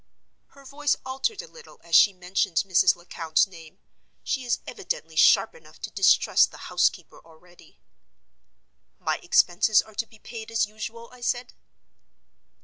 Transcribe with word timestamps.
Her 0.57 0.65
voice 0.65 0.95
altered 1.05 1.43
a 1.43 1.47
little 1.47 1.79
as 1.83 1.95
she 1.95 2.11
mentioned 2.11 2.63
Mrs. 2.65 2.95
Lecount's 2.95 3.45
name; 3.45 3.77
she 4.23 4.43
is 4.43 4.57
evidently 4.65 5.15
sharp 5.15 5.53
enough 5.53 5.79
to 5.81 5.91
distrust 5.91 6.49
the 6.49 6.71
housekeeper 6.73 7.19
already. 7.23 7.79
"My 8.97 9.17
expenses 9.21 9.79
are 9.79 9.93
to 9.93 10.07
be 10.07 10.17
paid 10.17 10.49
as 10.49 10.65
usual?" 10.65 11.07
I 11.11 11.21
said. 11.21 11.53